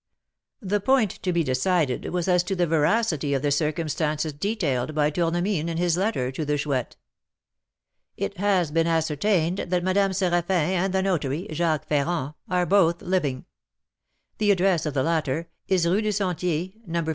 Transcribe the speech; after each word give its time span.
"The 0.63 0.79
point 0.79 1.11
to 1.21 1.31
be 1.31 1.43
decided 1.43 2.09
was 2.09 2.27
as 2.27 2.41
to 2.45 2.55
the 2.55 2.65
veracity 2.65 3.35
of 3.35 3.43
the 3.43 3.51
circumstances 3.51 4.33
detailed 4.33 4.95
by 4.95 5.11
Tournemine 5.11 5.69
in 5.69 5.77
his 5.77 5.95
letter 5.95 6.31
to 6.31 6.43
the 6.43 6.57
Chouette. 6.57 6.95
"It 8.17 8.37
has 8.37 8.71
been 8.71 8.87
ascertained 8.87 9.59
that 9.59 9.83
Madame 9.83 10.09
Séraphin 10.09 10.49
and 10.49 10.91
the 10.91 11.03
notary, 11.03 11.47
Jacques 11.53 11.85
Ferrand, 11.87 12.33
are 12.49 12.65
both 12.65 13.03
living; 13.03 13.45
the 14.39 14.49
address 14.49 14.87
of 14.87 14.95
the 14.95 15.03
latter 15.03 15.49
is 15.67 15.85
Rue 15.85 16.01
du 16.01 16.11
Sentier, 16.11 16.71
No. 16.87 17.05